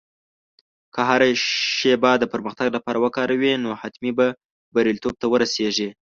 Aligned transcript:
که 0.93 1.01
هره 1.09 1.27
شېبه 1.77 2.11
د 2.19 2.23
پرمختګ 2.33 2.67
لپاره 2.75 2.97
وکاروې، 3.01 3.53
نو 3.63 3.69
حتمي 3.81 4.11
به 4.17 4.27
بریالیتوب 4.73 5.13
ته 5.21 5.25
ورسېږې. 5.31 5.89